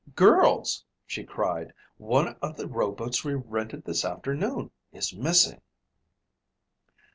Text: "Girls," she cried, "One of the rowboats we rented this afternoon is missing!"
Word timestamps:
"Girls," 0.15 0.83
she 1.05 1.23
cried, 1.23 1.71
"One 1.97 2.29
of 2.41 2.57
the 2.57 2.67
rowboats 2.67 3.23
we 3.23 3.35
rented 3.35 3.83
this 3.85 4.03
afternoon 4.03 4.71
is 4.91 5.13
missing!" 5.15 5.61